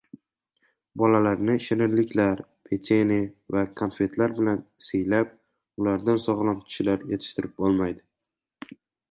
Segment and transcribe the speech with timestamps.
[1.01, 3.17] Bolalarni shirinliklar, pechene
[3.57, 5.37] va konfetlar bilan siylab,
[5.85, 8.75] ulardan sog‘lom kishilar yetishtirib bo‘lmaydi.